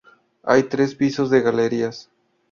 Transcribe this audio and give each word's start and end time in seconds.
Hay 0.41 0.63
tres 0.63 0.95
pisos 0.95 1.29
de 1.29 1.41
galerías. 1.43 2.09